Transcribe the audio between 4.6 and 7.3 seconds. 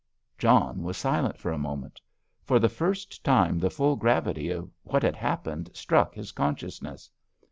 what had happened struck his consciousness.